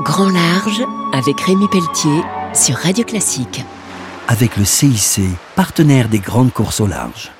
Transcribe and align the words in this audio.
Grand 0.00 0.30
Large 0.30 0.82
avec 1.12 1.38
Rémi 1.42 1.68
Pelletier 1.68 2.22
sur 2.54 2.76
Radio 2.76 3.04
Classique. 3.04 3.62
Avec 4.26 4.56
le 4.56 4.64
CIC, 4.64 5.20
partenaire 5.54 6.08
des 6.08 6.18
grandes 6.18 6.50
courses 6.50 6.80
au 6.80 6.86
large. 6.86 7.30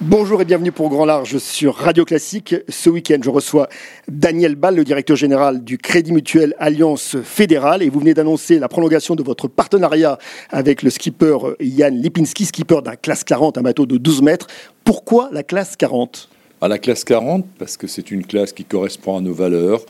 Bonjour 0.00 0.40
et 0.40 0.46
bienvenue 0.46 0.72
pour 0.72 0.88
Grand 0.88 1.04
Large 1.04 1.36
sur 1.36 1.74
Radio 1.74 2.06
Classique. 2.06 2.54
Ce 2.70 2.88
week-end, 2.88 3.18
je 3.22 3.28
reçois 3.28 3.68
Daniel 4.08 4.54
Ball, 4.54 4.76
le 4.76 4.84
directeur 4.84 5.18
général 5.18 5.62
du 5.62 5.76
Crédit 5.76 6.12
Mutuel 6.12 6.54
Alliance 6.58 7.18
Fédérale. 7.22 7.82
Et 7.82 7.90
vous 7.90 8.00
venez 8.00 8.14
d'annoncer 8.14 8.58
la 8.58 8.68
prolongation 8.68 9.14
de 9.14 9.22
votre 9.22 9.46
partenariat 9.46 10.16
avec 10.48 10.82
le 10.82 10.88
skipper 10.88 11.36
Yann 11.60 11.94
Lipinski, 11.94 12.46
skipper 12.46 12.80
d'un 12.80 12.96
classe 12.96 13.22
40, 13.22 13.58
un 13.58 13.62
bateau 13.62 13.84
de 13.84 13.98
12 13.98 14.22
mètres. 14.22 14.46
Pourquoi 14.82 15.28
la 15.30 15.42
classe 15.42 15.76
40 15.76 16.30
à 16.60 16.68
la 16.68 16.78
classe 16.78 17.04
40 17.04 17.46
parce 17.58 17.76
que 17.76 17.86
c'est 17.86 18.10
une 18.10 18.24
classe 18.24 18.52
qui 18.52 18.64
correspond 18.64 19.18
à 19.18 19.20
nos 19.20 19.32
valeurs, 19.32 19.82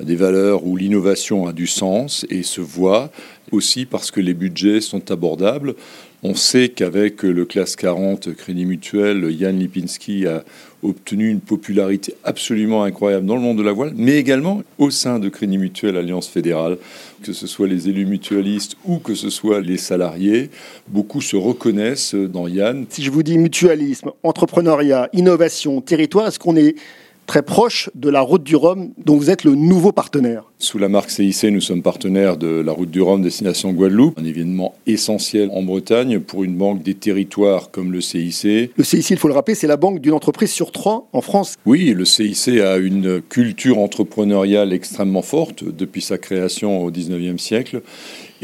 des 0.00 0.16
valeurs 0.16 0.64
où 0.64 0.76
l'innovation 0.76 1.46
a 1.46 1.52
du 1.52 1.66
sens 1.66 2.26
et 2.30 2.42
se 2.42 2.60
voit, 2.60 3.10
aussi 3.50 3.86
parce 3.86 4.10
que 4.10 4.20
les 4.20 4.34
budgets 4.34 4.80
sont 4.80 5.10
abordables. 5.10 5.74
On 6.24 6.36
sait 6.36 6.68
qu'avec 6.68 7.24
le 7.24 7.44
classe 7.44 7.74
40 7.74 8.32
Crédit 8.36 8.64
Mutuel, 8.64 9.28
Yann 9.32 9.58
Lipinski 9.58 10.28
a 10.28 10.44
obtenu 10.84 11.28
une 11.28 11.40
popularité 11.40 12.14
absolument 12.22 12.84
incroyable 12.84 13.26
dans 13.26 13.34
le 13.34 13.40
monde 13.40 13.58
de 13.58 13.62
la 13.64 13.72
voile, 13.72 13.92
mais 13.96 14.18
également 14.18 14.62
au 14.78 14.90
sein 14.90 15.18
de 15.18 15.28
Crédit 15.28 15.58
Mutuel 15.58 15.96
Alliance 15.96 16.28
Fédérale, 16.28 16.78
que 17.24 17.32
ce 17.32 17.48
soit 17.48 17.66
les 17.66 17.88
élus 17.88 18.06
mutualistes 18.06 18.76
ou 18.84 18.98
que 18.98 19.16
ce 19.16 19.30
soit 19.30 19.60
les 19.60 19.78
salariés, 19.78 20.50
beaucoup 20.86 21.20
se 21.20 21.34
reconnaissent 21.34 22.14
dans 22.14 22.46
Yann. 22.46 22.86
Si 22.88 23.02
je 23.02 23.10
vous 23.10 23.24
dis 23.24 23.36
mutualisme, 23.36 24.12
entrepreneuriat, 24.22 25.08
innovation, 25.12 25.80
territoire, 25.80 26.28
est-ce 26.28 26.38
qu'on 26.38 26.54
est 26.54 26.76
très 27.26 27.42
proche 27.42 27.90
de 27.96 28.08
la 28.08 28.20
Route 28.20 28.44
du 28.44 28.54
Rhum, 28.54 28.92
dont 29.04 29.16
vous 29.16 29.28
êtes 29.28 29.42
le 29.42 29.56
nouveau 29.56 29.90
partenaire? 29.90 30.51
Sous 30.62 30.78
la 30.78 30.88
marque 30.88 31.10
CIC, 31.10 31.42
nous 31.50 31.60
sommes 31.60 31.82
partenaires 31.82 32.36
de 32.36 32.46
la 32.46 32.70
Route 32.70 32.88
du 32.88 33.02
Rhum 33.02 33.20
destination 33.20 33.72
Guadeloupe, 33.72 34.16
un 34.16 34.24
événement 34.24 34.76
essentiel 34.86 35.50
en 35.52 35.64
Bretagne 35.64 36.20
pour 36.20 36.44
une 36.44 36.54
banque 36.54 36.84
des 36.84 36.94
territoires 36.94 37.72
comme 37.72 37.90
le 37.90 38.00
CIC. 38.00 38.70
Le 38.76 38.84
CIC, 38.84 39.10
il 39.10 39.16
faut 39.16 39.26
le 39.26 39.34
rappeler, 39.34 39.56
c'est 39.56 39.66
la 39.66 39.76
banque 39.76 39.98
d'une 39.98 40.12
entreprise 40.12 40.52
sur 40.52 40.70
trois 40.70 41.08
en 41.12 41.20
France. 41.20 41.56
Oui, 41.66 41.92
le 41.92 42.04
CIC 42.04 42.60
a 42.60 42.76
une 42.76 43.20
culture 43.22 43.80
entrepreneuriale 43.80 44.72
extrêmement 44.72 45.22
forte 45.22 45.64
depuis 45.64 46.00
sa 46.00 46.16
création 46.16 46.84
au 46.84 46.92
19e 46.92 47.38
siècle. 47.38 47.82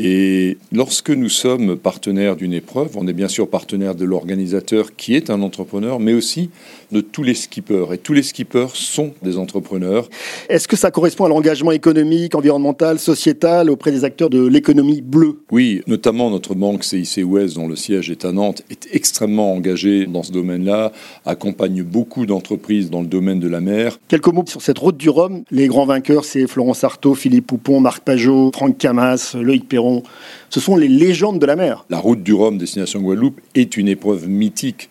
Et 0.00 0.58
lorsque 0.70 1.10
nous 1.10 1.28
sommes 1.28 1.77
partenaires 1.77 2.36
d'une 2.36 2.53
épreuve, 2.53 2.97
on 2.97 3.08
est 3.08 3.12
bien 3.12 3.27
sûr 3.27 3.48
partenaire 3.48 3.97
de 3.97 4.05
l'organisateur 4.05 4.94
qui 4.94 5.16
est 5.16 5.28
un 5.28 5.42
entrepreneur, 5.42 5.98
mais 5.98 6.14
aussi 6.14 6.50
de 6.92 7.00
tous 7.00 7.25
les 7.25 7.34
skippers. 7.34 7.92
Et 7.92 7.98
tous 7.98 8.12
les 8.12 8.22
skippers 8.22 8.69
sont 8.75 9.12
des 9.22 9.38
entrepreneurs. 9.38 10.08
Est-ce 10.48 10.69
que 10.69 10.77
ça 10.77 10.92
correspond 10.92 11.25
à 11.25 11.28
l'engagement 11.28 11.72
économique, 11.72 12.08
environnemental, 12.34 12.98
sociétal 12.98 13.70
auprès 13.70 13.91
des 13.91 14.05
acteurs 14.05 14.31
de 14.31 14.47
l'économie 14.47 15.01
bleue 15.01 15.41
Oui, 15.51 15.83
notamment 15.87 16.31
notre 16.31 16.55
banque 16.55 16.84
CIC 16.84 17.25
Ouest, 17.25 17.56
dont 17.56 17.69
le 17.69 17.77
siège 17.77 18.11
est 18.11 18.25
à 18.25 18.33
Nantes, 18.33 18.62
est 18.70 18.89
extrêmement 18.92 19.53
engagée 19.53 20.06
dans 20.06 20.23
ce 20.23 20.33
domaine-là, 20.33 20.92
accompagne 21.25 21.83
beaucoup 21.83 22.27
d'entreprises 22.27 22.91
dans 22.91 23.00
le 23.00 23.06
domaine 23.06 23.41
de 23.41 23.48
la 23.48 23.61
mer. 23.61 23.98
Quelques 24.09 24.28
mots 24.28 24.45
sur 24.47 24.62
cette 24.62 24.78
route 24.78 24.97
du 24.97 25.09
Rhum. 25.09 25.42
Les 25.50 25.67
grands 25.67 25.87
vainqueurs, 25.87 26.25
c'est 26.25 26.47
Florence 26.47 26.84
Artaud, 26.84 27.15
Philippe 27.15 27.47
Poupon, 27.47 27.81
Marc 27.81 28.03
Pajot, 28.05 28.50
Franck 28.55 28.78
Camas, 28.78 29.34
Loïc 29.41 29.69
Perron 29.69 30.03
ce 30.50 30.61
sont 30.61 30.77
les 30.77 30.89
légendes 30.89 31.39
de 31.39 31.47
la 31.47 31.56
mer. 31.56 31.84
La 31.91 31.98
route 31.98 32.22
du 32.22 32.33
Rhum, 32.33 32.56
destination 32.59 33.00
Guadeloupe, 33.00 33.41
est 33.55 33.77
une 33.77 33.89
épreuve 33.89 34.28
mythique 34.28 34.89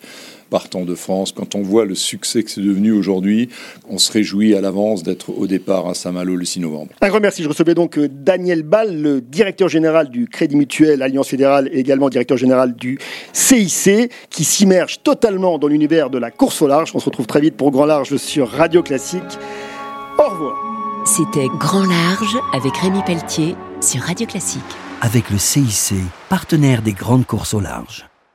partant 0.48 0.84
de 0.84 0.94
France. 0.94 1.32
Quand 1.32 1.54
on 1.54 1.62
voit 1.62 1.84
le 1.84 1.94
succès 1.94 2.42
que 2.42 2.50
c'est 2.50 2.60
devenu 2.60 2.92
aujourd'hui, 2.92 3.48
on 3.88 3.98
se 3.98 4.12
réjouit 4.12 4.54
à 4.54 4.60
l'avance 4.60 5.02
d'être 5.02 5.30
au 5.30 5.46
départ 5.46 5.88
à 5.88 5.94
Saint-Malo 5.94 6.36
le 6.36 6.44
6 6.44 6.60
novembre. 6.60 6.92
Un 7.00 7.08
grand 7.08 7.20
merci. 7.20 7.42
Je 7.42 7.48
recevais 7.48 7.74
donc 7.74 7.98
euh, 7.98 8.08
Daniel 8.10 8.62
Ball, 8.62 8.94
le 9.00 9.20
directeur 9.20 9.68
général 9.68 10.10
du 10.10 10.26
Crédit 10.28 10.56
Mutuel 10.56 11.02
Alliance 11.02 11.28
Fédérale 11.28 11.68
et 11.72 11.78
également 11.78 12.08
directeur 12.08 12.36
général 12.36 12.74
du 12.74 12.98
CIC, 13.32 14.10
qui 14.30 14.44
s'immerge 14.44 15.02
totalement 15.02 15.58
dans 15.58 15.68
l'univers 15.68 16.10
de 16.10 16.18
la 16.18 16.30
course 16.30 16.62
au 16.62 16.66
large. 16.66 16.92
On 16.94 17.00
se 17.00 17.06
retrouve 17.06 17.26
très 17.26 17.40
vite 17.40 17.56
pour 17.56 17.70
Grand 17.70 17.86
Large 17.86 18.16
sur 18.16 18.48
Radio 18.48 18.82
Classique. 18.82 19.22
Au 20.18 20.30
revoir. 20.30 20.56
C'était 21.04 21.46
Grand 21.58 21.86
Large 21.86 22.36
avec 22.52 22.76
Rémi 22.76 23.00
Pelletier 23.06 23.54
sur 23.80 24.02
Radio 24.02 24.26
Classique 24.26 24.62
avec 25.00 25.30
le 25.30 25.38
CIC, 25.38 25.94
partenaire 26.28 26.82
des 26.82 26.92
grandes 26.92 27.26
courses 27.26 27.54
au 27.54 27.60
large. 27.60 28.07